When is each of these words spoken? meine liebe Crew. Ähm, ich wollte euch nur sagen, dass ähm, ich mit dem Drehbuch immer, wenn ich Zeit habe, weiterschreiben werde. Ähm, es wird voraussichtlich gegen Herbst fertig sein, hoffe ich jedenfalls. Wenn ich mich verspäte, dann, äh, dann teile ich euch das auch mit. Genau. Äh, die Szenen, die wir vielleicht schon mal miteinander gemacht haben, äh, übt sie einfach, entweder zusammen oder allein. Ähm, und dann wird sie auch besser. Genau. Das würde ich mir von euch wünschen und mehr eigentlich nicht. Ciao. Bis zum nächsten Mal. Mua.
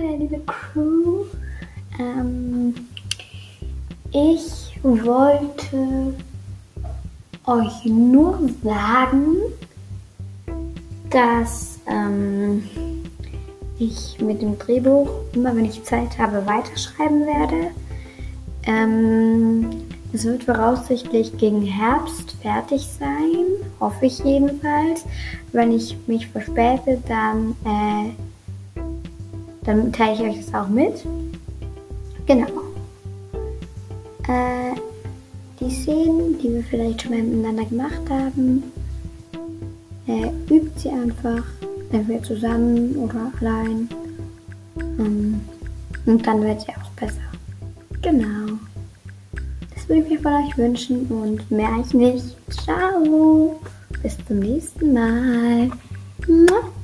meine 0.00 0.16
liebe 0.16 0.40
Crew. 0.46 1.24
Ähm, 1.98 2.74
ich 4.12 4.78
wollte 4.82 6.14
euch 7.46 7.84
nur 7.84 8.38
sagen, 8.62 9.36
dass 11.10 11.78
ähm, 11.86 12.62
ich 13.78 14.18
mit 14.20 14.42
dem 14.42 14.58
Drehbuch 14.58 15.08
immer, 15.34 15.54
wenn 15.54 15.64
ich 15.64 15.84
Zeit 15.84 16.18
habe, 16.18 16.46
weiterschreiben 16.46 17.26
werde. 17.26 17.70
Ähm, 18.64 19.68
es 20.12 20.24
wird 20.24 20.44
voraussichtlich 20.44 21.36
gegen 21.38 21.62
Herbst 21.62 22.36
fertig 22.42 22.86
sein, 22.98 23.46
hoffe 23.78 24.06
ich 24.06 24.18
jedenfalls. 24.20 25.04
Wenn 25.52 25.72
ich 25.72 25.96
mich 26.06 26.26
verspäte, 26.28 27.02
dann, 27.06 27.54
äh, 27.64 28.10
dann 29.64 29.92
teile 29.92 30.14
ich 30.14 30.20
euch 30.20 30.46
das 30.46 30.54
auch 30.54 30.68
mit. 30.68 31.04
Genau. 32.26 32.48
Äh, 34.28 34.74
die 35.60 35.70
Szenen, 35.70 36.38
die 36.38 36.54
wir 36.54 36.62
vielleicht 36.64 37.02
schon 37.02 37.12
mal 37.12 37.22
miteinander 37.22 37.64
gemacht 37.64 38.08
haben, 38.08 38.62
äh, 40.06 40.28
übt 40.52 40.78
sie 40.78 40.90
einfach, 40.90 41.44
entweder 41.92 42.22
zusammen 42.22 42.96
oder 42.96 43.32
allein. 43.40 43.88
Ähm, 44.98 45.40
und 46.06 46.26
dann 46.26 46.42
wird 46.42 46.62
sie 46.62 46.70
auch 46.70 46.90
besser. 46.98 47.20
Genau. 48.02 48.58
Das 49.74 49.88
würde 49.88 50.02
ich 50.02 50.10
mir 50.10 50.20
von 50.20 50.32
euch 50.34 50.56
wünschen 50.56 51.06
und 51.06 51.50
mehr 51.50 51.68
eigentlich 51.68 51.94
nicht. 51.94 52.36
Ciao. 52.64 53.60
Bis 54.02 54.16
zum 54.26 54.38
nächsten 54.38 54.94
Mal. 54.94 55.70
Mua. 56.26 56.79